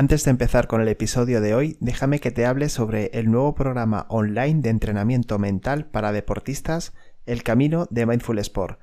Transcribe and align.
Antes 0.00 0.24
de 0.24 0.30
empezar 0.30 0.66
con 0.66 0.80
el 0.80 0.88
episodio 0.88 1.42
de 1.42 1.54
hoy, 1.54 1.76
déjame 1.78 2.20
que 2.20 2.30
te 2.30 2.46
hable 2.46 2.70
sobre 2.70 3.10
el 3.12 3.30
nuevo 3.30 3.54
programa 3.54 4.06
online 4.08 4.62
de 4.62 4.70
entrenamiento 4.70 5.38
mental 5.38 5.90
para 5.90 6.10
deportistas, 6.10 6.94
El 7.26 7.42
Camino 7.42 7.86
de 7.90 8.06
Mindful 8.06 8.38
Sport 8.38 8.80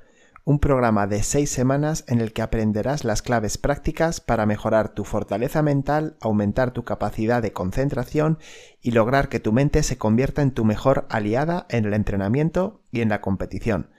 un 0.47 0.59
programa 0.59 1.07
de 1.07 1.23
seis 1.23 1.49
semanas 1.49 2.05
en 2.07 2.21
el 2.21 2.31
que 2.31 2.41
aprenderás 2.41 3.03
las 3.03 3.21
claves 3.21 3.57
prácticas 3.57 4.21
para 4.21 4.45
mejorar 4.45 4.93
tu 4.93 5.03
fortaleza 5.03 5.61
mental, 5.61 6.15
aumentar 6.21 6.71
tu 6.71 6.85
capacidad 6.85 7.41
de 7.41 7.51
concentración 7.51 8.39
y 8.81 8.91
lograr 8.91 9.27
que 9.27 9.41
tu 9.41 9.51
mente 9.51 9.83
se 9.83 9.97
convierta 9.97 10.41
en 10.41 10.51
tu 10.51 10.63
mejor 10.63 11.05
aliada 11.09 11.65
en 11.69 11.83
el 11.83 11.93
entrenamiento 11.93 12.81
y 12.93 13.01
en 13.01 13.09
la 13.09 13.19
competición. 13.19 13.89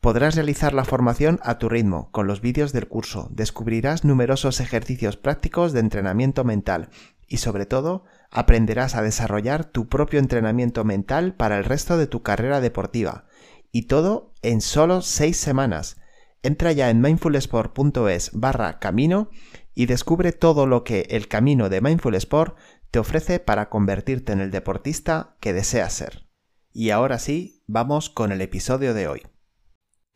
Podrás 0.00 0.36
realizar 0.36 0.74
la 0.74 0.84
formación 0.84 1.40
a 1.42 1.58
tu 1.58 1.68
ritmo, 1.68 2.10
con 2.12 2.28
los 2.28 2.40
vídeos 2.40 2.72
del 2.72 2.86
curso, 2.86 3.28
descubrirás 3.32 4.04
numerosos 4.04 4.60
ejercicios 4.60 5.16
prácticos 5.16 5.72
de 5.72 5.80
entrenamiento 5.80 6.44
mental 6.44 6.90
y 7.26 7.38
sobre 7.38 7.66
todo 7.66 8.04
aprenderás 8.30 8.94
a 8.94 9.02
desarrollar 9.02 9.64
tu 9.64 9.88
propio 9.88 10.20
entrenamiento 10.20 10.84
mental 10.84 11.34
para 11.34 11.58
el 11.58 11.64
resto 11.64 11.98
de 11.98 12.06
tu 12.06 12.22
carrera 12.22 12.60
deportiva 12.60 13.26
y 13.72 13.82
todo 13.82 14.34
en 14.42 14.60
solo 14.60 15.02
6 15.02 15.36
semanas. 15.36 15.96
Entra 16.42 16.70
ya 16.70 16.90
en 16.90 17.00
mindfulsport.es 17.00 18.30
barra 18.34 18.78
camino 18.78 19.30
y 19.74 19.86
descubre 19.86 20.30
todo 20.30 20.66
lo 20.66 20.84
que 20.84 21.08
el 21.10 21.26
camino 21.26 21.68
de 21.68 21.80
Mindful 21.80 22.14
Sport 22.14 22.56
te 22.92 23.00
ofrece 23.00 23.40
para 23.40 23.68
convertirte 23.68 24.32
en 24.32 24.40
el 24.40 24.52
deportista 24.52 25.36
que 25.40 25.52
deseas 25.52 25.92
ser. 25.92 26.28
Y 26.72 26.90
ahora 26.90 27.18
sí, 27.18 27.64
vamos 27.66 28.08
con 28.08 28.30
el 28.30 28.40
episodio 28.40 28.94
de 28.94 29.08
hoy. 29.08 29.22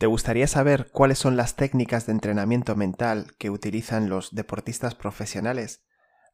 ¿Te 0.02 0.08
gustaría 0.08 0.48
saber 0.48 0.90
cuáles 0.90 1.20
son 1.20 1.36
las 1.36 1.54
técnicas 1.54 2.06
de 2.06 2.12
entrenamiento 2.12 2.74
mental 2.74 3.36
que 3.38 3.50
utilizan 3.50 4.08
los 4.08 4.34
deportistas 4.34 4.96
profesionales? 4.96 5.84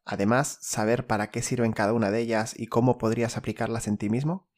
Además, 0.05 0.57
saber 0.59 1.05
para 1.05 1.29
qué 1.29 1.43
sirven 1.43 1.71
cada 1.71 1.93
una 1.93 2.09
de 2.09 2.19
ellas 2.19 2.55
y 2.57 2.65
cómo 2.65 2.97
podrías 2.97 3.37
aplicarlas 3.37 3.87
en 3.87 3.97
ti 3.97 4.09
mismo? 4.09 4.49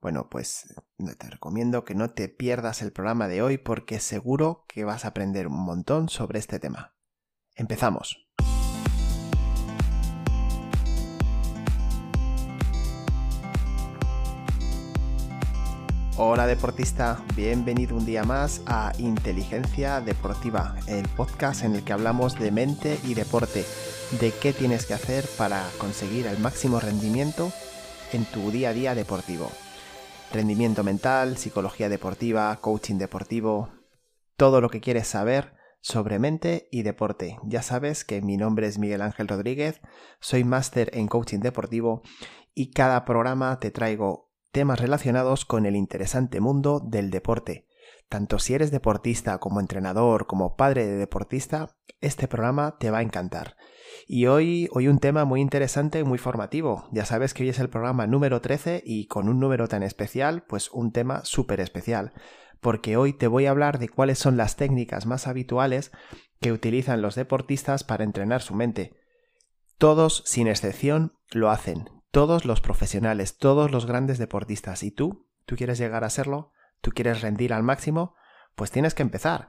Bueno, 0.00 0.30
pues 0.30 0.74
te 0.96 1.28
recomiendo 1.28 1.84
que 1.84 1.94
no 1.94 2.14
te 2.14 2.30
pierdas 2.30 2.80
el 2.80 2.92
programa 2.92 3.28
de 3.28 3.42
hoy 3.42 3.58
porque 3.58 4.00
seguro 4.00 4.64
que 4.68 4.84
vas 4.84 5.04
a 5.04 5.08
aprender 5.08 5.48
un 5.48 5.62
montón 5.62 6.08
sobre 6.08 6.38
este 6.38 6.58
tema. 6.58 6.96
Empezamos. 7.56 8.25
Hola 16.18 16.46
deportista, 16.46 17.22
bienvenido 17.34 17.96
un 17.96 18.06
día 18.06 18.24
más 18.24 18.62
a 18.66 18.92
Inteligencia 18.98 20.00
Deportiva, 20.00 20.74
el 20.86 21.06
podcast 21.08 21.62
en 21.62 21.74
el 21.74 21.84
que 21.84 21.92
hablamos 21.92 22.38
de 22.38 22.50
mente 22.50 22.98
y 23.04 23.14
deporte, 23.14 23.64
de 24.20 24.32
qué 24.32 24.52
tienes 24.52 24.86
que 24.86 24.94
hacer 24.94 25.24
para 25.36 25.68
conseguir 25.78 26.26
el 26.26 26.38
máximo 26.38 26.80
rendimiento 26.80 27.52
en 28.12 28.24
tu 28.24 28.50
día 28.50 28.70
a 28.70 28.72
día 28.72 28.94
deportivo 28.94 29.50
rendimiento 30.32 30.84
mental, 30.84 31.36
psicología 31.36 31.88
deportiva, 31.88 32.54
coaching 32.60 32.96
deportivo, 32.96 33.70
todo 34.36 34.60
lo 34.60 34.68
que 34.68 34.80
quieres 34.80 35.06
saber 35.06 35.54
sobre 35.80 36.18
mente 36.18 36.68
y 36.70 36.82
deporte. 36.82 37.38
Ya 37.44 37.62
sabes 37.62 38.04
que 38.04 38.22
mi 38.22 38.36
nombre 38.36 38.66
es 38.66 38.78
Miguel 38.78 39.02
Ángel 39.02 39.28
Rodríguez, 39.28 39.80
soy 40.20 40.44
máster 40.44 40.90
en 40.94 41.06
coaching 41.08 41.40
deportivo 41.40 42.02
y 42.54 42.70
cada 42.70 43.04
programa 43.04 43.60
te 43.60 43.70
traigo 43.70 44.25
temas 44.56 44.80
relacionados 44.80 45.44
con 45.44 45.66
el 45.66 45.76
interesante 45.76 46.40
mundo 46.40 46.80
del 46.80 47.10
deporte. 47.10 47.66
Tanto 48.08 48.38
si 48.38 48.54
eres 48.54 48.70
deportista 48.70 49.36
como 49.36 49.60
entrenador, 49.60 50.26
como 50.26 50.56
padre 50.56 50.86
de 50.86 50.96
deportista, 50.96 51.76
este 52.00 52.26
programa 52.26 52.78
te 52.78 52.90
va 52.90 53.00
a 53.00 53.02
encantar. 53.02 53.58
Y 54.06 54.28
hoy, 54.28 54.70
hoy 54.72 54.88
un 54.88 54.98
tema 54.98 55.26
muy 55.26 55.42
interesante 55.42 55.98
y 55.98 56.04
muy 56.04 56.16
formativo. 56.16 56.88
Ya 56.90 57.04
sabes 57.04 57.34
que 57.34 57.42
hoy 57.42 57.50
es 57.50 57.58
el 57.58 57.68
programa 57.68 58.06
número 58.06 58.40
13 58.40 58.82
y 58.82 59.08
con 59.08 59.28
un 59.28 59.40
número 59.40 59.68
tan 59.68 59.82
especial, 59.82 60.44
pues 60.48 60.70
un 60.70 60.90
tema 60.90 61.22
súper 61.26 61.60
especial. 61.60 62.14
Porque 62.62 62.96
hoy 62.96 63.12
te 63.12 63.26
voy 63.26 63.44
a 63.44 63.50
hablar 63.50 63.78
de 63.78 63.90
cuáles 63.90 64.18
son 64.18 64.38
las 64.38 64.56
técnicas 64.56 65.04
más 65.04 65.26
habituales 65.26 65.92
que 66.40 66.52
utilizan 66.52 67.02
los 67.02 67.14
deportistas 67.14 67.84
para 67.84 68.04
entrenar 68.04 68.40
su 68.40 68.54
mente. 68.54 68.94
Todos, 69.76 70.22
sin 70.24 70.48
excepción, 70.48 71.12
lo 71.30 71.50
hacen. 71.50 71.95
Todos 72.16 72.46
los 72.46 72.62
profesionales, 72.62 73.36
todos 73.36 73.70
los 73.70 73.84
grandes 73.84 74.16
deportistas. 74.16 74.82
¿Y 74.82 74.90
tú? 74.90 75.28
¿Tú 75.44 75.54
quieres 75.54 75.76
llegar 75.76 76.02
a 76.02 76.08
serlo? 76.08 76.50
¿Tú 76.80 76.92
quieres 76.92 77.20
rendir 77.20 77.52
al 77.52 77.62
máximo? 77.62 78.14
Pues 78.54 78.70
tienes 78.70 78.94
que 78.94 79.02
empezar. 79.02 79.48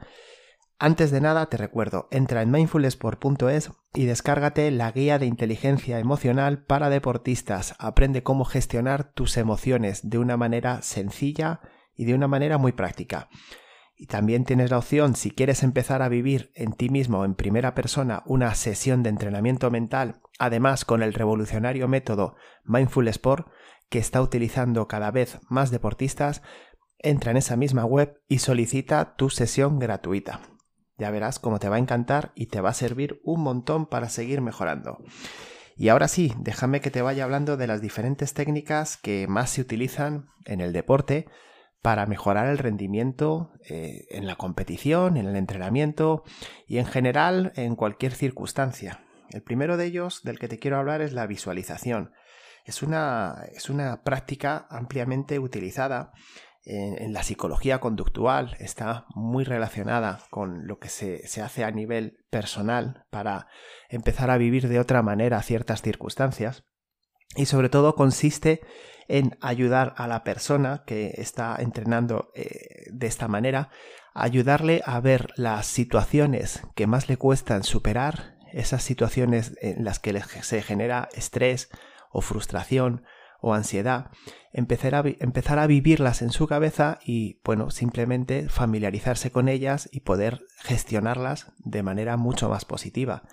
Antes 0.78 1.10
de 1.10 1.22
nada 1.22 1.46
te 1.46 1.56
recuerdo, 1.56 2.10
entra 2.12 2.42
en 2.42 2.52
mindfulsport.es 2.52 3.72
y 3.94 4.04
descárgate 4.04 4.70
la 4.72 4.92
guía 4.92 5.18
de 5.18 5.28
inteligencia 5.28 5.98
emocional 6.00 6.62
para 6.66 6.90
deportistas. 6.90 7.74
Aprende 7.80 8.22
cómo 8.22 8.44
gestionar 8.44 9.14
tus 9.14 9.38
emociones 9.38 10.10
de 10.10 10.18
una 10.18 10.36
manera 10.36 10.82
sencilla 10.82 11.62
y 11.96 12.04
de 12.04 12.16
una 12.16 12.28
manera 12.28 12.58
muy 12.58 12.74
práctica. 12.74 13.30
Y 14.00 14.06
también 14.06 14.46
tienes 14.46 14.70
la 14.70 14.78
opción, 14.78 15.16
si 15.16 15.32
quieres 15.32 15.64
empezar 15.64 16.04
a 16.04 16.10
vivir 16.10 16.52
en 16.54 16.74
ti 16.74 16.90
mismo 16.90 17.26
en 17.26 17.34
primera 17.34 17.74
persona 17.74 18.22
una 18.28 18.54
sesión 18.54 19.02
de 19.02 19.10
entrenamiento 19.10 19.72
mental, 19.72 20.22
además 20.38 20.86
con 20.86 21.02
el 21.02 21.16
revolucionario 21.16 21.88
método 21.88 22.36
Mindful 22.64 23.08
Sport 23.08 23.48
que 23.90 23.98
está 23.98 24.22
utilizando 24.22 24.88
cada 24.88 25.10
vez 25.10 25.40
más 25.50 25.72
deportistas, 25.72 26.44
entra 27.00 27.32
en 27.32 27.38
esa 27.38 27.56
misma 27.56 27.86
web 27.86 28.22
y 28.28 28.40
solicita 28.40 29.16
tu 29.16 29.32
sesión 29.32 29.80
gratuita. 29.80 30.42
Ya 31.00 31.10
verás 31.10 31.40
cómo 31.40 31.58
te 31.58 31.70
va 31.70 31.78
a 31.78 31.80
encantar 31.80 32.34
y 32.36 32.48
te 32.48 32.62
va 32.62 32.70
a 32.70 32.76
servir 32.76 33.20
un 33.24 33.42
montón 33.42 33.88
para 33.88 34.10
seguir 34.10 34.42
mejorando. 34.42 35.00
Y 35.76 35.90
ahora 35.90 36.08
sí, 36.08 36.34
déjame 36.40 36.82
que 36.82 36.92
te 36.92 37.04
vaya 37.04 37.24
hablando 37.24 37.56
de 37.56 37.68
las 37.68 37.82
diferentes 37.82 38.34
técnicas 38.34 38.98
que 38.98 39.28
más 39.28 39.52
se 39.52 39.62
utilizan 39.62 40.30
en 40.46 40.60
el 40.60 40.74
deporte 40.74 41.28
para 41.88 42.06
mejorar 42.06 42.48
el 42.48 42.58
rendimiento 42.58 43.54
eh, 43.70 44.08
en 44.10 44.28
la 44.28 44.36
competición, 44.36 45.16
en 45.16 45.26
el 45.26 45.38
entrenamiento 45.38 46.26
y 46.68 46.80
en 46.80 46.86
general 46.86 47.54
en 47.56 47.78
cualquier 47.78 48.12
circunstancia. 48.12 49.00
El 49.30 49.42
primero 49.42 49.78
de 49.78 49.86
ellos 49.86 50.22
del 50.24 50.38
que 50.38 50.50
te 50.50 50.60
quiero 50.60 50.76
hablar 50.76 51.00
es 51.00 51.14
la 51.14 51.26
visualización. 51.28 52.12
Es 52.66 52.84
una, 52.84 53.36
es 53.54 53.70
una 53.70 54.04
práctica 54.04 54.68
ampliamente 54.70 55.40
utilizada 55.40 56.12
en, 56.66 57.14
la 57.14 57.24
psicología 57.24 57.80
conductual 57.80 58.58
está 58.60 59.06
muy 59.16 59.46
relacionada 59.46 60.20
con 60.30 60.68
lo 60.68 60.80
que 60.80 60.90
se, 60.90 61.26
se, 61.26 61.42
hace 61.42 61.64
a 61.64 61.72
nivel 61.72 62.18
personal 62.30 63.06
para 63.10 63.48
empezar 63.88 64.30
a 64.30 64.38
vivir 64.38 64.68
de 64.68 64.82
otra 64.82 65.02
manera 65.04 65.42
ciertas 65.42 65.82
circunstancias 65.82 66.66
y 67.38 67.46
sobre 67.46 67.70
todo 67.70 67.96
consiste 67.96 68.62
en 69.08 69.38
ayudar 69.40 69.94
a 69.98 70.08
la 70.08 70.24
persona 70.24 70.84
que 70.86 71.14
está 71.18 71.56
entrenando 71.60 72.32
eh, 72.36 72.88
de 72.92 73.08
esta 73.08 73.30
manera, 73.30 73.70
ayudarle 74.14 74.82
a 74.86 75.00
ver 75.00 75.30
las 75.38 75.68
situaciones 75.68 76.64
que 76.76 76.88
más 76.88 77.08
le 77.08 77.16
cuestan 77.18 77.64
superar, 77.64 78.36
esas 78.52 78.84
situaciones 78.84 79.56
en 79.62 79.86
las 79.86 80.00
que 80.00 80.20
se 80.22 80.62
genera 80.62 81.10
estrés 81.14 81.70
o 82.12 82.22
frustración 82.22 83.04
o 83.40 83.54
ansiedad, 83.54 84.10
empezar 84.52 84.96
a, 84.96 85.04
empezar 85.06 85.60
a 85.60 85.68
vivirlas 85.68 86.22
en 86.22 86.32
su 86.32 86.48
cabeza 86.48 86.98
y, 87.06 87.40
bueno, 87.44 87.70
simplemente 87.70 88.50
familiarizarse 88.50 89.32
con 89.32 89.48
ellas 89.48 89.88
y 89.92 90.00
poder 90.00 90.42
gestionarlas 90.64 91.54
de 91.60 91.84
manera 91.84 92.18
mucho 92.18 92.50
más 92.50 92.66
positiva. 92.66 93.24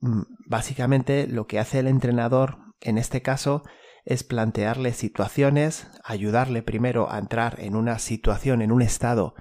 Mm, 0.00 0.22
básicamente 0.46 1.26
lo 1.26 1.46
que 1.46 1.58
hace 1.58 1.80
el 1.80 1.88
entrenador 1.88 2.65
en 2.80 2.98
este 2.98 3.22
caso 3.22 3.62
es 4.04 4.22
plantearle 4.22 4.92
situaciones, 4.92 5.88
ayudarle 6.04 6.62
primero 6.62 7.10
a 7.10 7.18
entrar 7.18 7.58
en 7.60 7.74
una 7.74 7.98
situación, 7.98 8.62
en 8.62 8.70
un 8.70 8.82
estado 8.82 9.34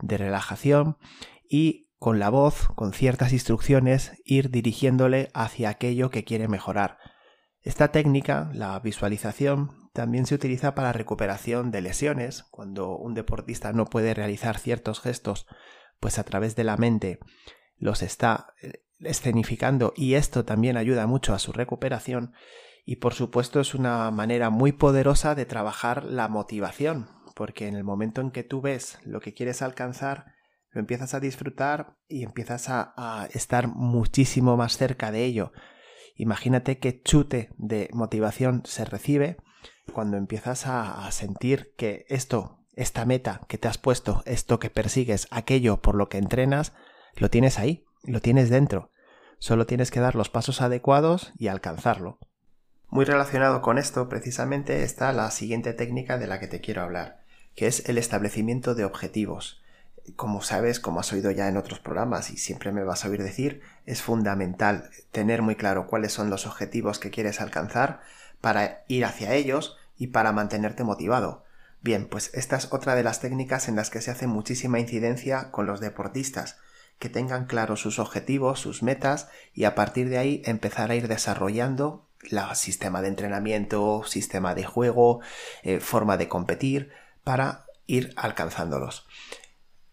de 0.00 0.18
relajación 0.18 0.98
y 1.48 1.88
con 1.98 2.18
la 2.18 2.30
voz, 2.30 2.68
con 2.74 2.92
ciertas 2.92 3.32
instrucciones, 3.32 4.12
ir 4.24 4.50
dirigiéndole 4.50 5.30
hacia 5.34 5.68
aquello 5.68 6.10
que 6.10 6.24
quiere 6.24 6.48
mejorar. 6.48 6.98
Esta 7.60 7.88
técnica, 7.88 8.50
la 8.54 8.78
visualización, 8.80 9.90
también 9.92 10.26
se 10.26 10.34
utiliza 10.34 10.74
para 10.74 10.92
recuperación 10.92 11.70
de 11.70 11.80
lesiones, 11.80 12.44
cuando 12.50 12.96
un 12.96 13.14
deportista 13.14 13.72
no 13.72 13.86
puede 13.86 14.14
realizar 14.14 14.58
ciertos 14.58 15.00
gestos, 15.00 15.46
pues 15.98 16.18
a 16.18 16.24
través 16.24 16.54
de 16.54 16.64
la 16.64 16.76
mente 16.76 17.18
los 17.76 18.02
está 18.02 18.54
eh, 18.62 18.84
escenificando 19.00 19.92
y 19.96 20.14
esto 20.14 20.44
también 20.44 20.76
ayuda 20.76 21.06
mucho 21.06 21.34
a 21.34 21.38
su 21.38 21.52
recuperación 21.52 22.32
y 22.84 22.96
por 22.96 23.14
supuesto 23.14 23.60
es 23.60 23.74
una 23.74 24.10
manera 24.10 24.50
muy 24.50 24.72
poderosa 24.72 25.34
de 25.34 25.46
trabajar 25.46 26.04
la 26.04 26.28
motivación, 26.28 27.08
porque 27.34 27.68
en 27.68 27.76
el 27.76 27.84
momento 27.84 28.20
en 28.20 28.30
que 28.30 28.44
tú 28.44 28.60
ves 28.60 28.98
lo 29.04 29.20
que 29.20 29.34
quieres 29.34 29.62
alcanzar, 29.62 30.26
lo 30.70 30.80
empiezas 30.80 31.14
a 31.14 31.20
disfrutar 31.20 31.96
y 32.08 32.22
empiezas 32.22 32.68
a, 32.68 33.28
estar 33.32 33.68
muchísimo 33.68 34.56
más 34.56 34.76
cerca 34.76 35.10
de 35.10 35.24
ello 35.24 35.52
Imagínate 36.18 36.80
qué 36.80 37.00
chute 37.00 37.54
de 37.58 37.88
motivación 37.92 38.62
se 38.64 38.84
recibe 38.84 39.36
cuando 39.92 40.16
empiezas 40.16 40.66
a, 40.66 41.08
sentir 41.12 41.72
que 41.78 42.06
esto, 42.08 42.66
esta 42.74 43.06
meta 43.06 43.40
que 43.46 43.56
te 43.56 43.68
has 43.68 43.78
puesto, 43.78 44.22
esto 44.26 44.58
que 44.58 44.68
persigues, 44.68 45.28
aquello 45.30 45.80
por 45.80 45.94
lo 45.94 46.08
que 46.08 46.18
entrenas, 46.18 46.74
lo 47.14 47.30
tienes 47.30 47.60
ahí, 47.60 47.84
lo 48.02 48.20
tienes 48.20 48.50
dentro. 48.50 48.90
Solo 49.38 49.64
tienes 49.64 49.92
que 49.92 50.00
dar 50.00 50.16
los 50.16 50.28
pasos 50.28 50.60
adecuados 50.60 51.32
y 51.38 51.46
alcanzarlo. 51.46 52.18
Muy 52.90 53.04
relacionado 53.04 53.60
con 53.60 53.76
esto, 53.76 54.08
precisamente, 54.08 54.82
está 54.82 55.12
la 55.12 55.30
siguiente 55.30 55.74
técnica 55.74 56.16
de 56.16 56.26
la 56.26 56.40
que 56.40 56.46
te 56.46 56.62
quiero 56.62 56.80
hablar, 56.80 57.20
que 57.54 57.66
es 57.66 57.86
el 57.86 57.98
establecimiento 57.98 58.74
de 58.74 58.86
objetivos. 58.86 59.60
Como 60.16 60.40
sabes, 60.40 60.80
como 60.80 61.00
has 61.00 61.12
oído 61.12 61.30
ya 61.30 61.48
en 61.48 61.58
otros 61.58 61.80
programas 61.80 62.30
y 62.30 62.38
siempre 62.38 62.72
me 62.72 62.84
vas 62.84 63.04
a 63.04 63.10
oír 63.10 63.22
decir, 63.22 63.60
es 63.84 64.00
fundamental 64.00 64.88
tener 65.12 65.42
muy 65.42 65.54
claro 65.54 65.86
cuáles 65.86 66.12
son 66.12 66.30
los 66.30 66.46
objetivos 66.46 66.98
que 66.98 67.10
quieres 67.10 67.42
alcanzar 67.42 68.00
para 68.40 68.84
ir 68.88 69.04
hacia 69.04 69.34
ellos 69.34 69.76
y 69.98 70.06
para 70.06 70.32
mantenerte 70.32 70.82
motivado. 70.82 71.44
Bien, 71.82 72.08
pues 72.08 72.30
esta 72.32 72.56
es 72.56 72.72
otra 72.72 72.94
de 72.94 73.02
las 73.02 73.20
técnicas 73.20 73.68
en 73.68 73.76
las 73.76 73.90
que 73.90 74.00
se 74.00 74.10
hace 74.10 74.26
muchísima 74.26 74.80
incidencia 74.80 75.50
con 75.50 75.66
los 75.66 75.80
deportistas, 75.80 76.56
que 76.98 77.08
tengan 77.08 77.46
claros 77.46 77.80
sus 77.80 77.98
objetivos, 77.98 78.60
sus 78.60 78.82
metas 78.82 79.28
y 79.54 79.64
a 79.64 79.74
partir 79.74 80.08
de 80.08 80.18
ahí 80.18 80.42
empezar 80.44 80.90
a 80.90 80.94
ir 80.94 81.08
desarrollando 81.08 82.08
el 82.22 82.40
sistema 82.54 83.00
de 83.02 83.08
entrenamiento, 83.08 84.02
sistema 84.04 84.54
de 84.54 84.64
juego, 84.64 85.20
eh, 85.62 85.80
forma 85.80 86.16
de 86.16 86.28
competir 86.28 86.90
para 87.24 87.66
ir 87.86 88.12
alcanzándolos. 88.16 89.06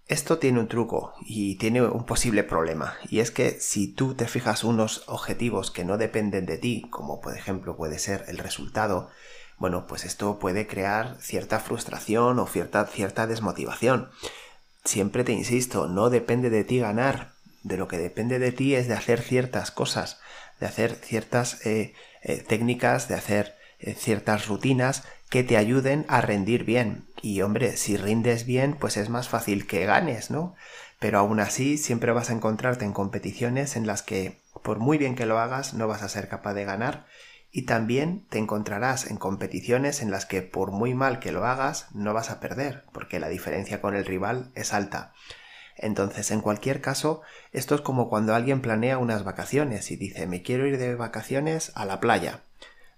Esto 0.08 0.38
tiene 0.38 0.60
un 0.60 0.68
truco 0.68 1.14
y 1.26 1.56
tiene 1.56 1.82
un 1.82 2.06
posible 2.06 2.44
problema, 2.44 2.96
y 3.10 3.22
es 3.22 3.32
que 3.32 3.60
si 3.60 3.88
tú 3.88 4.14
te 4.14 4.28
fijas 4.28 4.64
unos 4.64 5.04
objetivos 5.08 5.72
que 5.72 5.84
no 5.84 5.98
dependen 5.98 6.46
de 6.46 6.60
ti, 6.60 6.86
como 6.92 7.22
por 7.22 7.36
ejemplo 7.36 7.76
puede 7.76 7.98
ser 7.98 8.24
el 8.28 8.38
resultado, 8.38 9.10
bueno, 9.58 9.88
pues 9.88 10.06
esto 10.06 10.38
puede 10.38 10.68
crear 10.68 11.18
cierta 11.22 11.60
frustración 11.60 12.38
o 12.40 12.46
cierta, 12.46 12.86
cierta 12.86 13.26
desmotivación. 13.26 14.12
Siempre 14.86 15.24
te 15.24 15.34
insisto, 15.34 15.88
no 15.88 16.12
depende 16.12 16.52
de 16.52 16.64
ti 16.64 16.78
ganar, 16.78 17.34
de 17.64 17.76
lo 17.76 17.88
que 17.88 17.98
depende 17.98 18.38
de 18.38 18.52
ti 18.52 18.76
es 18.76 18.88
de 18.88 18.94
hacer 18.94 19.20
ciertas 19.20 19.72
cosas, 19.72 20.20
de 20.60 20.68
hacer 20.68 20.94
ciertas 20.96 21.66
eh, 21.66 21.96
eh, 22.22 22.44
técnicas, 22.48 23.08
de 23.08 23.16
hacer 23.16 23.56
eh, 23.80 23.96
ciertas 23.96 24.48
rutinas 24.48 25.04
que 25.30 25.44
te 25.44 25.58
ayuden 25.58 26.06
a 26.08 26.22
rendir 26.22 26.66
bien. 26.66 27.08
Y 27.24 27.42
hombre, 27.42 27.78
si 27.78 27.98
rindes 27.98 28.46
bien, 28.46 28.76
pues 28.80 28.96
es 28.98 29.10
más 29.10 29.28
fácil 29.28 29.66
que 29.66 29.86
ganes, 29.88 30.30
¿no? 30.30 30.56
Pero 31.00 31.18
aún 31.18 31.40
así 31.40 31.80
siempre 31.80 32.12
vas 32.12 32.30
a 32.30 32.34
encontrarte 32.34 32.86
en 32.86 32.94
competiciones 32.94 33.76
en 33.76 33.88
las 33.88 34.04
que, 34.04 34.40
por 34.64 34.78
muy 34.78 35.00
bien 35.00 35.16
que 35.16 35.26
lo 35.26 35.40
hagas, 35.40 35.74
no 35.74 35.88
vas 35.88 36.04
a 36.04 36.10
ser 36.10 36.30
capaz 36.30 36.54
de 36.54 36.64
ganar 36.64 37.08
y 37.56 37.62
también 37.62 38.26
te 38.28 38.38
encontrarás 38.38 39.10
en 39.10 39.16
competiciones 39.16 40.02
en 40.02 40.12
las 40.12 40.26
que 40.26 40.42
por 40.42 40.72
muy 40.72 40.94
mal 40.94 41.20
que 41.20 41.32
lo 41.32 41.46
hagas 41.46 41.88
no 41.94 42.14
vas 42.14 42.30
a 42.30 42.42
perder, 42.42 42.84
porque 42.92 43.18
la 43.18 43.30
diferencia 43.30 43.80
con 43.80 43.96
el 43.96 44.04
rival 44.04 44.52
es 44.56 44.74
alta. 44.74 45.14
Entonces, 45.78 46.32
en 46.32 46.42
cualquier 46.42 46.82
caso, 46.82 47.22
esto 47.54 47.76
es 47.76 47.80
como 47.80 48.10
cuando 48.10 48.36
alguien 48.36 48.60
planea 48.60 48.98
unas 48.98 49.24
vacaciones 49.24 49.90
y 49.90 49.96
dice 49.96 50.28
me 50.28 50.42
quiero 50.42 50.68
ir 50.68 50.78
de 50.78 50.96
vacaciones 50.96 51.72
a 51.76 51.86
la 51.86 52.02
playa. 52.02 52.42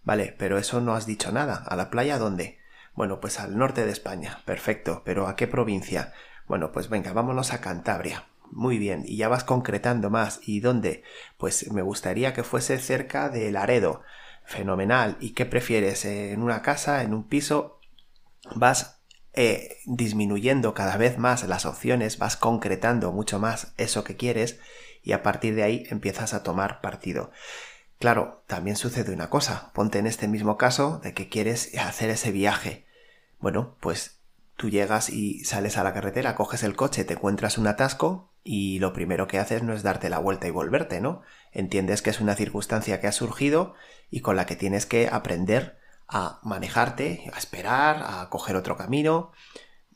Vale, 0.04 0.34
pero 0.40 0.58
eso 0.58 0.82
no 0.82 0.96
has 0.96 1.06
dicho 1.06 1.32
nada. 1.32 1.64
¿A 1.68 1.76
la 1.76 1.92
playa 1.92 2.18
dónde? 2.18 2.58
Bueno, 2.96 3.22
pues 3.22 3.40
al 3.40 3.60
norte 3.60 3.86
de 3.86 3.92
España. 3.92 4.40
Perfecto. 4.46 5.04
¿Pero 5.06 5.28
a 5.28 5.36
qué 5.36 5.46
provincia? 5.46 6.14
Bueno, 6.48 6.72
pues 6.72 6.90
venga, 6.90 7.14
vámonos 7.14 7.54
a 7.54 7.62
Cantabria. 7.62 8.26
Muy 8.50 8.80
bien, 8.80 9.04
y 9.06 9.18
ya 9.18 9.28
vas 9.28 9.44
concretando 9.44 10.10
más. 10.10 10.40
¿Y 10.48 10.62
dónde? 10.62 11.04
Pues 11.38 11.72
me 11.72 11.84
gustaría 11.84 12.34
que 12.34 12.44
fuese 12.44 12.80
cerca 12.80 13.30
de 13.30 13.52
Laredo 13.52 14.02
fenomenal. 14.48 15.18
¿Y 15.20 15.32
qué 15.32 15.46
prefieres? 15.46 16.06
¿En 16.06 16.42
una 16.42 16.62
casa? 16.62 17.04
¿En 17.04 17.14
un 17.14 17.28
piso? 17.28 17.80
Vas 18.56 19.02
eh, 19.34 19.78
disminuyendo 19.86 20.74
cada 20.74 20.98
vez 20.98 21.20
más 21.20 21.44
las 21.48 21.66
opciones, 21.66 22.18
vas 22.18 22.38
concretando 22.38 23.12
mucho 23.12 23.40
más 23.40 23.74
eso 23.78 24.04
que 24.04 24.16
quieres 24.16 24.60
y 25.04 25.12
a 25.12 25.22
partir 25.22 25.54
de 25.54 25.64
ahí 25.64 25.86
empiezas 25.90 26.34
a 26.34 26.44
tomar 26.44 26.82
partido. 26.82 27.30
Claro, 28.00 28.44
también 28.48 28.78
sucede 28.78 29.14
una 29.14 29.30
cosa, 29.30 29.72
ponte 29.74 30.00
en 30.00 30.08
este 30.08 30.28
mismo 30.28 30.58
caso 30.58 31.00
de 31.04 31.14
que 31.14 31.30
quieres 31.30 31.78
hacer 31.78 32.10
ese 32.10 32.32
viaje. 32.32 32.86
Bueno, 33.40 33.76
pues 33.80 34.20
tú 34.56 34.70
llegas 34.70 35.10
y 35.10 35.44
sales 35.44 35.78
a 35.78 35.84
la 35.84 35.94
carretera, 35.94 36.36
coges 36.36 36.64
el 36.64 36.76
coche, 36.76 37.04
te 37.04 37.14
encuentras 37.14 37.58
un 37.58 37.68
atasco 37.68 38.32
y 38.50 38.80
lo 38.80 38.94
primero 38.94 39.28
que 39.28 39.40
haces 39.40 39.62
no 39.62 39.74
es 39.74 39.84
darte 39.84 40.10
la 40.10 40.20
vuelta 40.20 40.48
y 40.48 40.52
volverte, 40.52 41.02
¿no? 41.02 41.22
Entiendes 41.52 42.02
que 42.02 42.12
es 42.12 42.22
una 42.22 42.34
circunstancia 42.34 43.02
que 43.02 43.08
ha 43.08 43.12
surgido 43.12 43.74
y 44.10 44.22
con 44.22 44.38
la 44.38 44.46
que 44.46 44.56
tienes 44.56 44.86
que 44.86 45.10
aprender 45.12 45.78
a 46.08 46.40
manejarte, 46.44 47.30
a 47.34 47.38
esperar, 47.38 48.06
a 48.08 48.30
coger 48.30 48.56
otro 48.56 48.78
camino. 48.78 49.34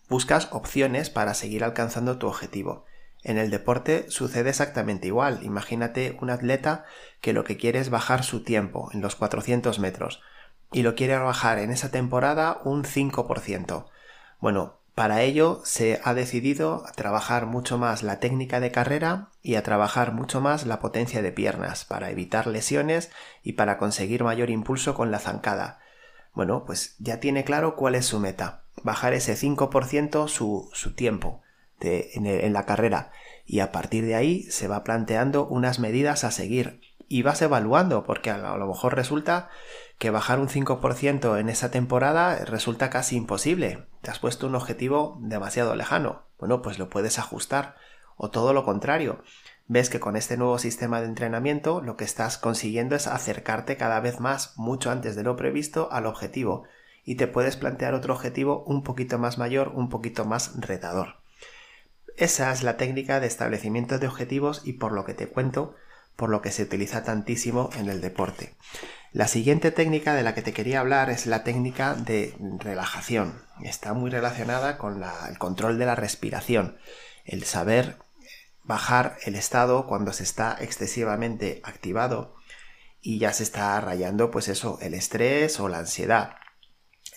Buscas 0.09 0.49
opciones 0.51 1.09
para 1.09 1.33
seguir 1.33 1.63
alcanzando 1.63 2.17
tu 2.17 2.27
objetivo. 2.27 2.83
En 3.23 3.37
el 3.37 3.51
deporte 3.51 4.07
sucede 4.09 4.49
exactamente 4.49 5.07
igual. 5.07 5.39
Imagínate 5.43 6.17
un 6.19 6.29
atleta 6.29 6.83
que 7.21 7.31
lo 7.31 7.45
que 7.45 7.55
quiere 7.55 7.79
es 7.79 7.89
bajar 7.89 8.25
su 8.25 8.43
tiempo 8.43 8.89
en 8.91 8.99
los 8.99 9.15
400 9.15 9.79
metros 9.79 10.21
y 10.73 10.81
lo 10.81 10.95
quiere 10.95 11.17
bajar 11.17 11.57
en 11.59 11.71
esa 11.71 11.89
temporada 11.89 12.59
un 12.65 12.83
5%. 12.83 13.85
Bueno, 14.41 14.80
para 14.95 15.21
ello 15.21 15.61
se 15.63 16.01
ha 16.03 16.13
decidido 16.13 16.83
trabajar 16.95 17.45
mucho 17.45 17.77
más 17.77 18.03
la 18.03 18.19
técnica 18.19 18.59
de 18.59 18.71
carrera 18.71 19.29
y 19.41 19.55
a 19.55 19.63
trabajar 19.63 20.11
mucho 20.11 20.41
más 20.41 20.65
la 20.65 20.79
potencia 20.79 21.21
de 21.21 21.31
piernas 21.31 21.85
para 21.85 22.11
evitar 22.11 22.47
lesiones 22.47 23.09
y 23.41 23.53
para 23.53 23.77
conseguir 23.77 24.23
mayor 24.23 24.49
impulso 24.49 24.93
con 24.93 25.09
la 25.09 25.19
zancada. 25.19 25.79
Bueno, 26.33 26.65
pues 26.65 26.95
ya 26.99 27.19
tiene 27.19 27.43
claro 27.43 27.75
cuál 27.75 27.95
es 27.95 28.05
su 28.05 28.19
meta, 28.19 28.63
bajar 28.83 29.13
ese 29.13 29.35
5% 29.35 30.27
su, 30.27 30.69
su 30.73 30.93
tiempo 30.93 31.41
en, 31.79 32.25
en 32.27 32.53
la 32.53 32.65
carrera 32.65 33.11
y 33.45 33.59
a 33.59 33.71
partir 33.71 34.05
de 34.05 34.15
ahí 34.15 34.43
se 34.43 34.67
va 34.67 34.83
planteando 34.83 35.47
unas 35.47 35.79
medidas 35.79 36.23
a 36.23 36.31
seguir 36.31 36.81
y 37.07 37.23
vas 37.23 37.41
evaluando 37.41 38.03
porque 38.03 38.29
a 38.29 38.55
lo 38.55 38.67
mejor 38.67 38.95
resulta 38.95 39.49
que 40.01 40.09
bajar 40.09 40.39
un 40.39 40.49
5% 40.49 41.39
en 41.39 41.47
esa 41.47 41.69
temporada 41.69 42.43
resulta 42.45 42.89
casi 42.89 43.15
imposible. 43.15 43.85
Te 44.01 44.09
has 44.09 44.17
puesto 44.17 44.47
un 44.47 44.55
objetivo 44.55 45.19
demasiado 45.21 45.75
lejano. 45.75 46.23
Bueno, 46.39 46.63
pues 46.63 46.79
lo 46.79 46.89
puedes 46.89 47.19
ajustar. 47.19 47.75
O 48.17 48.31
todo 48.31 48.51
lo 48.51 48.65
contrario. 48.65 49.23
Ves 49.67 49.91
que 49.91 49.99
con 49.99 50.15
este 50.15 50.37
nuevo 50.37 50.57
sistema 50.57 51.01
de 51.01 51.05
entrenamiento 51.05 51.81
lo 51.81 51.97
que 51.97 52.03
estás 52.03 52.39
consiguiendo 52.39 52.95
es 52.95 53.05
acercarte 53.05 53.77
cada 53.77 53.99
vez 53.99 54.19
más, 54.19 54.57
mucho 54.57 54.89
antes 54.89 55.15
de 55.15 55.21
lo 55.21 55.35
previsto, 55.35 55.87
al 55.91 56.07
objetivo. 56.07 56.63
Y 57.03 57.13
te 57.13 57.27
puedes 57.27 57.55
plantear 57.55 57.93
otro 57.93 58.15
objetivo 58.15 58.63
un 58.65 58.81
poquito 58.81 59.19
más 59.19 59.37
mayor, 59.37 59.67
un 59.75 59.89
poquito 59.89 60.25
más 60.25 60.59
retador. 60.59 61.17
Esa 62.17 62.51
es 62.51 62.63
la 62.63 62.75
técnica 62.75 63.19
de 63.19 63.27
establecimiento 63.27 63.99
de 63.99 64.07
objetivos 64.07 64.63
y 64.65 64.73
por 64.73 64.93
lo 64.93 65.05
que 65.05 65.13
te 65.13 65.27
cuento, 65.27 65.75
por 66.15 66.31
lo 66.31 66.41
que 66.41 66.49
se 66.49 66.63
utiliza 66.63 67.03
tantísimo 67.03 67.69
en 67.77 67.87
el 67.87 68.01
deporte. 68.01 68.55
La 69.13 69.27
siguiente 69.27 69.71
técnica 69.71 70.13
de 70.13 70.23
la 70.23 70.33
que 70.33 70.41
te 70.41 70.53
quería 70.53 70.79
hablar 70.79 71.09
es 71.09 71.25
la 71.25 71.43
técnica 71.43 71.95
de 71.95 72.33
relajación. 72.59 73.43
Está 73.61 73.93
muy 73.93 74.09
relacionada 74.09 74.77
con 74.77 75.03
el 75.27 75.37
control 75.37 75.77
de 75.77 75.85
la 75.85 75.95
respiración, 75.95 76.77
el 77.25 77.43
saber 77.43 77.97
bajar 78.63 79.17
el 79.23 79.35
estado 79.35 79.85
cuando 79.85 80.13
se 80.13 80.23
está 80.23 80.55
excesivamente 80.61 81.59
activado 81.65 82.35
y 83.01 83.19
ya 83.19 83.33
se 83.33 83.43
está 83.43 83.81
rayando 83.81 84.31
pues 84.31 84.47
eso, 84.47 84.79
el 84.81 84.93
estrés 84.93 85.59
o 85.59 85.67
la 85.67 85.79
ansiedad. 85.79 86.37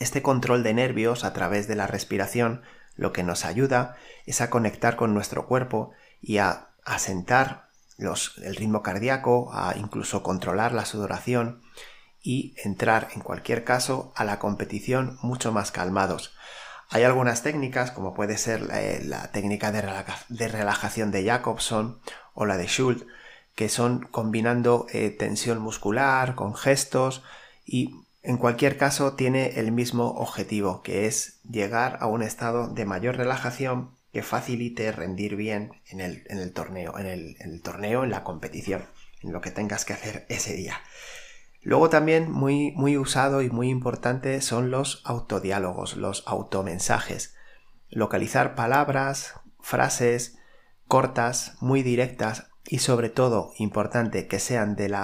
Este 0.01 0.21
control 0.21 0.65
de 0.65 0.75
nervios 0.75 1.23
a 1.23 1.33
través 1.33 1.69
de 1.69 1.77
la 1.77 1.87
respiración 1.87 2.63
lo 2.97 3.13
que 3.13 3.23
nos 3.23 3.45
ayuda 3.45 3.97
es 4.27 4.41
a 4.41 4.51
conectar 4.51 4.97
con 4.97 5.15
nuestro 5.15 5.47
cuerpo 5.47 5.93
y 6.21 6.39
a 6.39 6.71
asentar 6.85 7.64
el 7.99 8.57
ritmo 8.57 8.83
cardíaco, 8.83 9.51
a 9.53 9.77
incluso 9.77 10.23
controlar 10.23 10.73
la 10.73 10.85
sudoración 10.85 11.63
y 12.23 12.55
entrar 12.65 13.09
en 13.15 13.21
cualquier 13.21 13.65
caso 13.65 14.13
a 14.17 14.25
la 14.25 14.39
competición 14.39 15.19
mucho 15.23 15.53
más 15.53 15.71
calmados. 15.71 16.35
Hay 16.91 17.03
algunas 17.03 17.43
técnicas, 17.43 17.91
como 17.91 18.15
puede 18.15 18.39
ser 18.39 18.63
la, 18.63 19.31
técnica 19.33 19.73
de, 19.73 20.49
relajación 20.49 21.11
de 21.11 21.25
Jacobson 21.25 21.99
o 22.35 22.47
la 22.47 22.57
de 22.57 22.67
Schultz, 22.67 23.07
que 23.55 23.69
son 23.69 24.01
combinando 24.11 24.87
eh, 24.93 25.11
tensión 25.11 25.59
muscular 25.61 26.35
con 26.35 26.55
gestos 26.55 27.23
y 27.65 27.95
en 28.23 28.39
cualquier 28.39 28.79
caso 28.79 29.13
tiene 29.15 29.61
el 29.61 29.71
mismo 29.71 30.09
objetivo, 30.13 30.83
que 30.83 31.07
es 31.07 31.41
llegar 31.43 31.99
a 32.01 32.07
un 32.07 32.23
estado 32.23 32.69
de 32.69 32.87
mayor 32.87 33.17
relajación 33.17 33.94
que 34.15 34.23
facilite 34.23 34.93
rendir 34.93 35.35
bien 35.35 35.73
en 35.89 36.01
el, 36.01 36.53
torneo, 36.53 36.97
en 36.97 37.07
el, 37.07 37.63
torneo, 37.63 38.05
en 38.05 38.13
la 38.13 38.23
competición, 38.23 38.87
en 39.25 39.33
lo 39.33 39.41
que 39.41 39.51
tengas 39.51 39.85
que 39.85 39.93
hacer 39.93 40.25
ese 40.29 40.55
día. 40.55 40.81
Luego 41.63 41.91
también 41.91 42.31
muy, 42.31 42.71
muy 42.77 42.97
usado 42.97 43.43
y 43.43 43.51
muy 43.51 43.71
importante 43.71 44.41
son 44.41 44.71
los 44.71 45.03
autodiálogos, 45.05 45.97
los 45.97 46.23
automensajes. 46.29 47.35
Localizar 47.89 48.55
palabras, 48.55 49.35
frases 49.61 50.39
cortas, 50.87 51.57
muy 51.61 51.83
directas 51.83 52.51
y 52.67 52.79
sobre 52.79 53.09
todo 53.09 53.53
importante 53.59 54.29
que 54.29 54.39
sean 54.39 54.77
de 54.77 54.95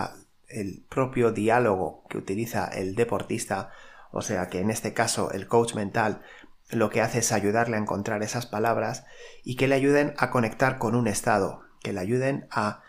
el 0.47 0.87
propio 0.89 1.33
diálogo 1.33 2.05
que 2.09 2.17
utiliza 2.17 2.69
el 2.69 2.95
deportista, 2.95 3.71
o 4.13 4.23
sea 4.23 4.49
que 4.49 4.61
en 4.61 4.71
este 4.71 4.95
caso 4.95 5.33
el 5.33 5.49
coach 5.49 5.75
mental 5.75 6.23
lo 6.71 6.91
que 6.91 7.01
hace 7.01 7.19
es 7.19 7.33
ayudarle 7.33 7.77
a 7.77 7.81
encontrar 7.81 8.23
esas 8.23 8.47
palabras 8.47 9.05
y 9.45 9.57
que 9.57 9.69
le 9.69 9.75
ayuden 9.75 10.15
a 10.19 10.31
conectar 10.31 10.79
con 10.79 10.95
un 10.95 11.07
estado, 11.07 11.63
que 11.83 11.93
le 11.93 12.01
ayuden 12.01 12.47
a 12.51 12.83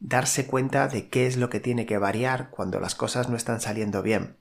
darse 0.00 0.46
cuenta 0.46 0.88
de 0.88 1.08
qué 1.08 1.26
es 1.26 1.36
lo 1.36 1.50
que 1.50 1.60
tiene 1.60 1.86
que 1.86 1.98
variar 1.98 2.50
cuando 2.50 2.80
las 2.80 2.94
cosas 2.94 3.28
no 3.28 3.36
están 3.36 3.60
saliendo 3.60 4.02
bien, 4.02 4.36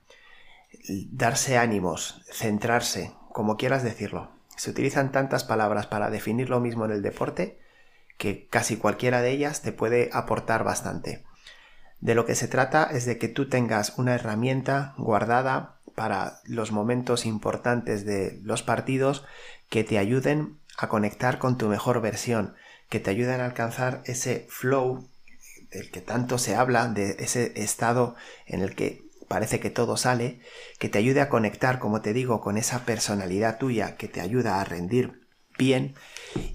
darse 1.11 1.57
ánimos, 1.57 2.21
centrarse, 2.31 3.13
como 3.31 3.57
quieras 3.57 3.83
decirlo. 3.83 4.31
Se 4.55 4.71
utilizan 4.71 5.11
tantas 5.11 5.43
palabras 5.43 5.85
para 5.87 6.09
definir 6.09 6.49
lo 6.49 6.59
mismo 6.59 6.85
en 6.85 6.91
el 6.91 7.01
deporte 7.01 7.59
que 8.17 8.47
casi 8.47 8.77
cualquiera 8.77 9.21
de 9.21 9.31
ellas 9.31 9.61
te 9.61 9.71
puede 9.71 10.09
aportar 10.11 10.63
bastante. 10.63 11.23
De 11.99 12.15
lo 12.15 12.25
que 12.25 12.35
se 12.35 12.47
trata 12.47 12.83
es 12.91 13.05
de 13.05 13.17
que 13.17 13.27
tú 13.27 13.49
tengas 13.49 13.97
una 13.97 14.15
herramienta 14.15 14.93
guardada 14.97 15.76
para 15.97 16.41
los 16.43 16.71
momentos 16.71 17.25
importantes 17.25 18.05
de 18.05 18.39
los 18.43 18.61
partidos 18.61 19.25
que 19.67 19.83
te 19.83 19.97
ayuden 19.97 20.59
a 20.77 20.89
conectar 20.89 21.39
con 21.39 21.57
tu 21.57 21.69
mejor 21.69 22.01
versión, 22.01 22.53
que 22.87 22.99
te 22.99 23.09
ayuden 23.09 23.41
a 23.41 23.45
alcanzar 23.45 24.03
ese 24.05 24.45
flow 24.47 25.09
del 25.71 25.89
que 25.89 26.01
tanto 26.01 26.37
se 26.37 26.55
habla, 26.55 26.87
de 26.87 27.15
ese 27.17 27.51
estado 27.59 28.15
en 28.45 28.61
el 28.61 28.75
que 28.75 29.05
parece 29.27 29.59
que 29.59 29.71
todo 29.71 29.97
sale, 29.97 30.39
que 30.77 30.87
te 30.87 30.99
ayude 30.99 31.19
a 31.19 31.29
conectar, 31.29 31.79
como 31.79 31.99
te 32.01 32.13
digo, 32.13 32.41
con 32.41 32.57
esa 32.57 32.85
personalidad 32.85 33.57
tuya 33.57 33.97
que 33.97 34.07
te 34.07 34.21
ayuda 34.21 34.61
a 34.61 34.65
rendir 34.65 35.27
bien 35.57 35.95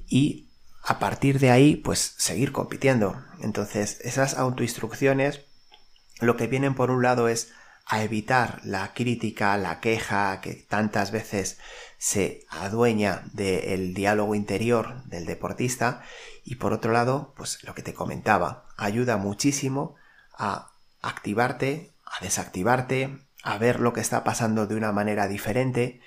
y 0.07 0.51
a 0.85 1.01
partir 1.01 1.41
de 1.41 1.51
ahí, 1.51 1.75
pues 1.75 2.15
seguir 2.17 2.53
compitiendo. 2.53 3.21
Entonces, 3.41 3.99
esas 4.03 4.39
autoinstrucciones 4.39 5.41
lo 6.21 6.37
que 6.37 6.47
vienen 6.47 6.77
por 6.77 6.93
un 6.93 7.03
lado 7.03 7.27
es 7.27 7.53
a 7.87 8.03
evitar 8.03 8.61
la 8.65 8.95
crítica, 8.95 9.57
la 9.57 9.81
queja 9.81 10.41
que 10.41 10.55
tantas 10.55 11.11
veces 11.11 11.59
se 11.99 12.45
adueña 12.49 13.23
del 13.33 13.95
diálogo 13.95 14.35
interior 14.35 15.05
del 15.05 15.27
deportista 15.27 16.03
y 16.45 16.57
por 16.57 16.73
otro 16.73 16.93
lado, 16.93 17.33
pues 17.37 17.63
lo 17.65 17.75
que 17.75 17.83
te 17.83 17.95
comentaba, 17.95 18.67
ayuda 18.77 19.17
muchísimo 19.17 19.95
a 20.37 20.73
activarte, 21.01 21.93
a 22.05 22.23
desactivarte, 22.25 23.19
a 23.43 23.59
ver 23.59 23.81
lo 23.81 23.93
que 23.93 24.01
está 24.01 24.25
pasando 24.25 24.67
de 24.67 24.77
una 24.77 24.93
manera 24.93 25.29
diferente. 25.29 26.01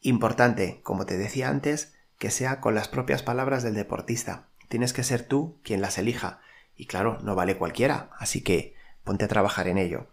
Importante, 0.00 0.80
como 0.82 1.06
te 1.06 1.16
decía 1.16 1.48
antes, 1.48 1.94
que 2.18 2.30
sea 2.30 2.60
con 2.60 2.74
las 2.74 2.88
propias 2.88 3.22
palabras 3.22 3.62
del 3.62 3.74
deportista. 3.74 4.46
Tienes 4.68 4.92
que 4.92 5.04
ser 5.04 5.26
tú 5.26 5.58
quien 5.62 5.80
las 5.80 5.98
elija. 5.98 6.40
Y 6.76 6.86
claro, 6.86 7.18
no 7.22 7.34
vale 7.34 7.56
cualquiera, 7.56 8.10
así 8.18 8.42
que 8.42 8.74
ponte 9.04 9.24
a 9.24 9.28
trabajar 9.28 9.68
en 9.68 9.78
ello. 9.78 10.08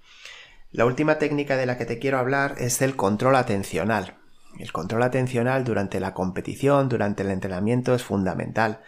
La 0.71 0.85
última 0.85 1.19
técnica 1.19 1.57
de 1.57 1.65
la 1.65 1.77
que 1.77 1.85
te 1.85 1.99
quiero 1.99 2.17
hablar 2.17 2.55
es 2.57 2.81
el 2.81 2.95
control 2.95 3.35
atencional. 3.35 4.15
El 4.57 4.71
control 4.71 5.03
atencional 5.03 5.65
durante 5.65 5.99
la 5.99 6.13
competición, 6.13 6.87
durante 6.87 7.23
el 7.23 7.31
entrenamiento 7.31 7.93
es 7.93 8.03
fundamental. 8.03 8.79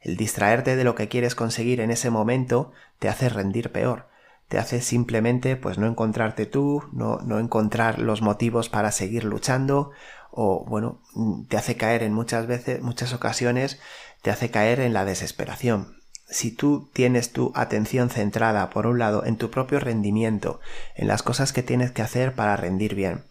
El 0.00 0.16
distraerte 0.16 0.76
de 0.76 0.84
lo 0.84 0.94
que 0.94 1.08
quieres 1.08 1.34
conseguir 1.34 1.80
en 1.80 1.90
ese 1.90 2.08
momento 2.08 2.70
te 3.00 3.08
hace 3.08 3.28
rendir 3.28 3.72
peor. 3.72 4.06
Te 4.46 4.58
hace 4.58 4.80
simplemente 4.80 5.56
pues 5.56 5.76
no 5.76 5.88
encontrarte 5.88 6.46
tú, 6.46 6.84
no, 6.92 7.18
no 7.24 7.40
encontrar 7.40 7.98
los 7.98 8.22
motivos 8.22 8.68
para 8.68 8.92
seguir 8.92 9.24
luchando 9.24 9.90
o 10.30 10.64
bueno, 10.64 11.00
te 11.48 11.56
hace 11.56 11.76
caer 11.76 12.04
en 12.04 12.12
muchas 12.12 12.46
veces, 12.46 12.80
muchas 12.80 13.12
ocasiones, 13.12 13.80
te 14.22 14.30
hace 14.30 14.52
caer 14.52 14.78
en 14.78 14.92
la 14.92 15.04
desesperación. 15.04 16.03
Si 16.28 16.50
tú 16.50 16.88
tienes 16.92 17.32
tu 17.32 17.52
atención 17.54 18.10
centrada, 18.10 18.70
por 18.70 18.86
un 18.86 18.98
lado, 18.98 19.24
en 19.24 19.36
tu 19.36 19.50
propio 19.50 19.78
rendimiento, 19.78 20.60
en 20.94 21.08
las 21.08 21.22
cosas 21.22 21.52
que 21.52 21.62
tienes 21.62 21.90
que 21.90 22.02
hacer 22.02 22.34
para 22.34 22.56
rendir 22.56 22.94
bien, 22.94 23.24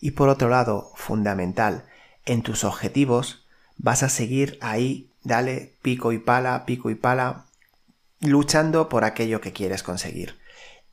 y 0.00 0.12
por 0.12 0.28
otro 0.28 0.48
lado, 0.48 0.90
fundamental, 0.94 1.84
en 2.26 2.42
tus 2.42 2.64
objetivos, 2.64 3.46
vas 3.76 4.02
a 4.02 4.08
seguir 4.08 4.58
ahí, 4.60 5.10
dale 5.22 5.74
pico 5.82 6.12
y 6.12 6.18
pala, 6.18 6.64
pico 6.66 6.90
y 6.90 6.94
pala, 6.94 7.46
luchando 8.20 8.88
por 8.88 9.04
aquello 9.04 9.40
que 9.40 9.52
quieres 9.52 9.82
conseguir. 9.82 10.38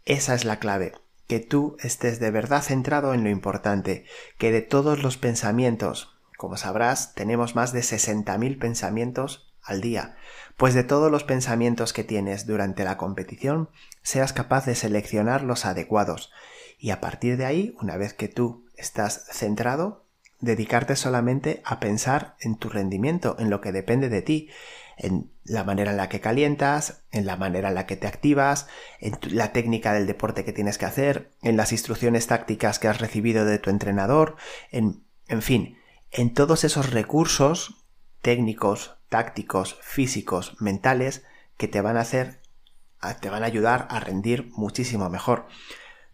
Esa 0.06 0.36
es 0.36 0.46
la 0.46 0.60
clave 0.60 0.94
que 1.28 1.40
tú 1.40 1.78
estés 1.82 2.20
de 2.20 2.32
verdad 2.32 2.62
centrado 2.62 3.14
en 3.14 3.24
lo 3.24 3.30
importante, 3.30 4.06
que 4.38 4.52
de 4.52 4.62
todos 4.62 5.04
los 5.04 5.18
pensamientos, 5.18 6.18
como 6.38 6.56
sabrás, 6.58 7.14
tenemos 7.14 7.56
más 7.56 7.74
de 7.74 7.82
60.000 7.82 8.58
pensamientos 8.58 9.54
al 9.62 9.82
día, 9.82 10.16
pues 10.58 10.74
de 10.74 10.84
todos 10.84 11.12
los 11.12 11.24
pensamientos 11.24 11.94
que 11.94 12.04
tienes 12.04 12.48
durante 12.48 12.84
la 12.84 12.98
competición, 12.98 13.70
seas 14.02 14.34
capaz 14.34 14.66
de 14.66 14.76
seleccionar 14.76 15.44
los 15.44 15.66
adecuados. 15.66 16.32
Y 16.80 16.90
a 16.90 17.00
partir 17.00 17.38
de 17.38 17.46
ahí, 17.46 17.76
una 17.80 17.96
vez 17.96 18.14
que 18.14 18.28
tú 18.28 18.66
estás 18.76 19.28
centrado, 19.32 20.04
dedicarte 20.40 20.96
solamente 20.96 21.62
a 21.64 21.80
pensar 21.80 22.36
en 22.40 22.58
tu 22.58 22.70
rendimiento, 22.70 23.36
en 23.40 23.50
lo 23.50 23.62
que 23.62 23.72
depende 23.72 24.10
de 24.10 24.22
ti, 24.22 24.50
en 24.98 25.32
la 25.44 25.64
manera 25.64 25.92
en 25.92 25.98
la 25.98 26.10
que 26.10 26.22
calientas, 26.22 27.04
en 27.12 27.28
la 27.28 27.38
manera 27.38 27.70
en 27.70 27.76
la 27.76 27.86
que 27.86 27.96
te 27.96 28.08
activas, 28.08 28.68
en 29.00 29.18
la 29.30 29.52
técnica 29.54 29.94
del 29.94 30.08
deporte 30.08 30.44
que 30.44 30.54
tienes 30.54 30.80
que 30.80 30.86
hacer, 30.86 31.32
en 31.44 31.56
las 31.56 31.72
instrucciones 31.72 32.28
tácticas 32.28 32.80
que 32.80 32.88
has 32.88 33.00
recibido 33.00 33.46
de 33.46 33.60
tu 33.60 33.70
entrenador, 33.70 34.36
en, 34.72 35.04
en 35.28 35.44
fin, 35.44 35.78
en 36.12 36.34
todos 36.34 36.64
esos 36.64 36.92
recursos 36.92 37.86
técnicos, 38.22 38.97
tácticos, 39.10 39.78
físicos, 39.82 40.56
mentales 40.60 41.24
que 41.58 41.68
te 41.68 41.82
van 41.82 41.98
a 41.98 42.02
hacer, 42.02 42.42
te 43.22 43.30
van 43.30 43.44
a 43.44 43.48
ayudar 43.48 43.88
a 43.90 44.00
rendir 44.00 44.52
muchísimo 44.54 45.10
mejor. 45.10 45.48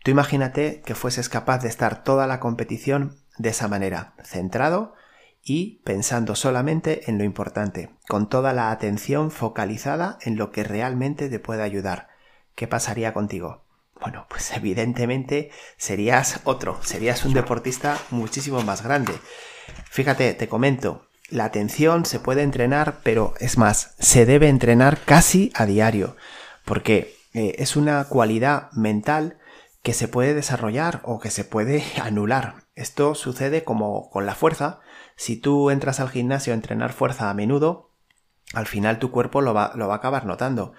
Tú 0.03 0.11
imagínate 0.11 0.81
que 0.85 0.95
fueses 0.95 1.29
capaz 1.29 1.59
de 1.59 1.69
estar 1.69 2.03
toda 2.03 2.27
la 2.27 2.39
competición 2.39 3.17
de 3.37 3.49
esa 3.49 3.67
manera, 3.67 4.13
centrado, 4.23 4.95
y 5.43 5.81
pensando 5.83 6.35
solamente 6.35 7.09
en 7.09 7.17
lo 7.17 7.25
importante, 7.25 7.89
con 8.07 8.29
toda 8.29 8.53
la 8.53 8.71
atención 8.71 9.29
focalizada 9.29 10.17
en 10.21 10.37
lo 10.37 10.51
que 10.51 10.63
realmente 10.63 11.29
te 11.29 11.39
puede 11.39 11.63
ayudar. 11.63 12.09
¿Qué 12.55 12.67
pasaría 12.67 13.13
contigo? 13.13 13.63
Bueno, 13.99 14.25
pues 14.29 14.51
evidentemente 14.55 15.51
serías 15.77 16.41
otro, 16.45 16.79
serías 16.83 17.25
un 17.25 17.33
deportista 17.33 17.97
muchísimo 18.09 18.61
más 18.61 18.83
grande. 18.83 19.13
Fíjate, 19.89 20.33
te 20.33 20.47
comento, 20.47 21.07
la 21.33 21.45
atención 21.45 22.05
se 22.05 22.19
puede 22.19 22.43
entrenar, 22.43 22.99
pero 23.01 23.33
es 23.39 23.57
más, 23.57 23.95
se 23.97 24.27
debe 24.27 24.49
entrenar 24.49 24.99
casi 24.99 25.51
a 25.55 25.65
diario, 25.65 26.15
porque 26.63 27.17
eh, 27.33 27.55
es 27.57 27.75
una 27.75 28.03
cualidad 28.05 28.71
mental 28.73 29.39
que 29.81 29.93
se 29.93 30.07
puede 30.07 30.35
desarrollar 30.35 31.01
o 31.03 31.19
que 31.19 31.31
se 31.31 31.43
puede 31.43 31.83
anular. 32.01 32.65
Esto 32.75 33.15
sucede 33.15 33.63
como 33.63 34.11
con 34.11 34.27
la 34.27 34.35
fuerza, 34.35 34.79
si 35.15 35.35
tú 35.35 35.71
entras 35.71 35.99
al 35.99 36.09
gimnasio 36.09 36.53
a 36.53 36.55
entrenar 36.55 36.93
fuerza 36.93 37.31
a 37.31 37.33
menudo, 37.33 37.89
al 38.53 38.67
final 38.67 38.99
tu 38.99 39.09
cuerpo 39.09 39.41
lo 39.41 39.55
va, 39.55 39.71
lo 39.75 39.87
va 39.87 39.95
a 39.95 39.97
acabar 39.97 40.27
notando. 40.27 40.73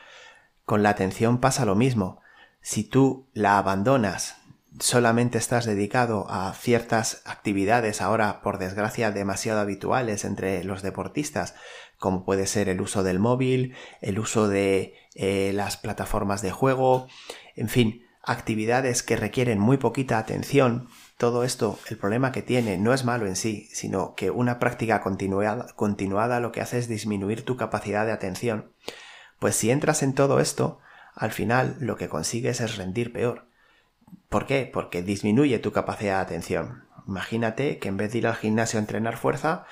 Con 0.64 0.84
la 0.84 0.90
atención 0.90 1.38
pasa 1.38 1.64
lo 1.64 1.74
mismo. 1.74 2.20
Si 2.60 2.84
tú 2.84 3.28
la 3.32 3.58
abandonas, 3.58 4.36
solamente 4.80 5.38
estás 5.38 5.64
dedicado 5.64 6.26
a 6.28 6.52
ciertas 6.52 7.22
actividades 7.24 8.00
ahora, 8.00 8.40
por 8.42 8.58
desgracia, 8.58 9.10
demasiado 9.10 9.60
habituales 9.60 10.24
entre 10.24 10.64
los 10.64 10.82
deportistas, 10.82 11.54
como 11.98 12.24
puede 12.24 12.46
ser 12.46 12.68
el 12.68 12.80
uso 12.80 13.02
del 13.02 13.18
móvil, 13.18 13.74
el 14.00 14.18
uso 14.18 14.48
de 14.48 14.94
eh, 15.14 15.52
las 15.54 15.76
plataformas 15.76 16.42
de 16.42 16.50
juego, 16.50 17.06
en 17.54 17.68
fin, 17.68 18.04
actividades 18.22 19.02
que 19.02 19.16
requieren 19.16 19.58
muy 19.58 19.76
poquita 19.76 20.18
atención, 20.18 20.88
todo 21.18 21.44
esto, 21.44 21.78
el 21.88 21.96
problema 21.96 22.32
que 22.32 22.42
tiene 22.42 22.76
no 22.76 22.92
es 22.92 23.04
malo 23.04 23.26
en 23.26 23.36
sí, 23.36 23.68
sino 23.72 24.14
que 24.14 24.30
una 24.30 24.58
práctica 24.58 25.00
continuada, 25.00 25.68
continuada 25.76 26.40
lo 26.40 26.50
que 26.50 26.60
hace 26.60 26.78
es 26.78 26.88
disminuir 26.88 27.44
tu 27.44 27.56
capacidad 27.56 28.04
de 28.04 28.12
atención. 28.12 28.72
Pues 29.38 29.54
si 29.54 29.70
entras 29.70 30.02
en 30.02 30.14
todo 30.14 30.40
esto, 30.40 30.80
al 31.14 31.30
final 31.30 31.76
lo 31.78 31.96
que 31.96 32.08
consigues 32.08 32.60
es 32.60 32.76
rendir 32.76 33.12
peor. 33.12 33.46
¿Por 34.28 34.46
qué? 34.46 34.68
Porque 34.72 35.02
disminuye 35.02 35.58
tu 35.58 35.72
capacidad 35.72 36.16
de 36.16 36.22
atención. 36.22 36.84
Imagínate 37.06 37.78
que 37.78 37.88
en 37.88 37.96
vez 37.96 38.12
de 38.12 38.18
ir 38.18 38.26
al 38.26 38.36
gimnasio 38.36 38.78
a 38.78 38.82
entrenar 38.82 39.16
fuerza, 39.16 39.66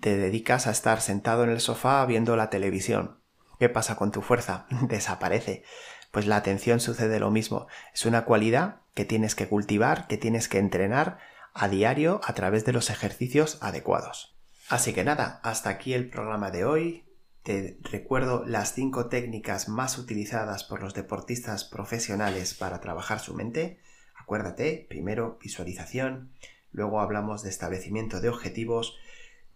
te 0.00 0.16
dedicas 0.16 0.66
a 0.66 0.70
estar 0.70 1.00
sentado 1.00 1.44
en 1.44 1.50
el 1.50 1.60
sofá 1.60 2.04
viendo 2.06 2.36
la 2.36 2.50
televisión. 2.50 3.18
¿Qué 3.58 3.68
pasa 3.68 3.96
con 3.96 4.12
tu 4.12 4.22
fuerza? 4.22 4.66
Desaparece. 4.88 5.64
Pues 6.10 6.26
la 6.26 6.36
atención 6.36 6.80
sucede 6.80 7.20
lo 7.20 7.30
mismo. 7.30 7.66
Es 7.92 8.06
una 8.06 8.24
cualidad 8.24 8.82
que 8.94 9.04
tienes 9.04 9.34
que 9.34 9.48
cultivar, 9.48 10.06
que 10.06 10.16
tienes 10.16 10.48
que 10.48 10.58
entrenar 10.58 11.18
a 11.52 11.68
diario 11.68 12.20
a 12.24 12.34
través 12.34 12.64
de 12.64 12.72
los 12.72 12.90
ejercicios 12.90 13.58
adecuados. 13.60 14.36
Así 14.68 14.92
que 14.92 15.04
nada, 15.04 15.40
hasta 15.42 15.70
aquí 15.70 15.94
el 15.94 16.08
programa 16.08 16.50
de 16.50 16.64
hoy. 16.64 17.04
Te 17.42 17.78
recuerdo 17.82 18.44
las 18.44 18.74
cinco 18.74 19.08
técnicas 19.08 19.68
más 19.68 19.96
utilizadas 19.96 20.64
por 20.64 20.82
los 20.82 20.94
deportistas 20.94 21.64
profesionales 21.64 22.54
para 22.54 22.80
trabajar 22.80 23.20
su 23.20 23.34
mente. 23.34 23.80
Acuérdate, 24.28 24.84
primero 24.90 25.38
visualización, 25.42 26.34
luego 26.70 27.00
hablamos 27.00 27.42
de 27.42 27.48
establecimiento 27.48 28.20
de 28.20 28.28
objetivos, 28.28 28.98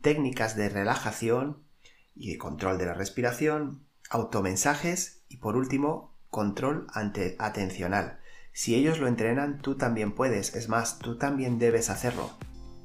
técnicas 0.00 0.56
de 0.56 0.70
relajación 0.70 1.62
y 2.14 2.38
control 2.38 2.78
de 2.78 2.86
la 2.86 2.94
respiración, 2.94 3.84
automensajes 4.08 5.24
y 5.28 5.36
por 5.36 5.56
último 5.56 6.16
control 6.30 6.86
ante 6.94 7.36
atencional. 7.38 8.20
Si 8.54 8.74
ellos 8.74 8.98
lo 8.98 9.08
entrenan, 9.08 9.60
tú 9.60 9.76
también 9.76 10.12
puedes, 10.12 10.56
es 10.56 10.70
más, 10.70 10.98
tú 11.00 11.18
también 11.18 11.58
debes 11.58 11.90
hacerlo. 11.90 12.30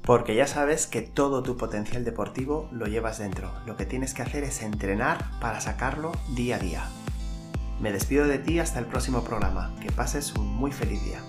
Porque 0.02 0.34
ya 0.34 0.46
sabes 0.46 0.86
que 0.86 1.00
todo 1.00 1.42
tu 1.42 1.56
potencial 1.56 2.04
deportivo 2.04 2.68
lo 2.70 2.84
llevas 2.84 3.16
dentro. 3.16 3.50
Lo 3.64 3.78
que 3.78 3.86
tienes 3.86 4.12
que 4.12 4.20
hacer 4.20 4.44
es 4.44 4.60
entrenar 4.60 5.24
para 5.40 5.62
sacarlo 5.62 6.12
día 6.34 6.56
a 6.56 6.58
día. 6.58 6.84
Me 7.80 7.92
despido 7.92 8.26
de 8.26 8.38
ti 8.38 8.58
hasta 8.58 8.78
el 8.78 8.84
próximo 8.84 9.24
programa. 9.24 9.74
Que 9.80 9.90
pases 9.90 10.34
un 10.34 10.48
muy 10.48 10.70
feliz 10.70 11.02
día. 11.02 11.22